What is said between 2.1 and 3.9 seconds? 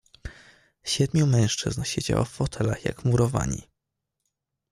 w fotelach, jak wmurowani."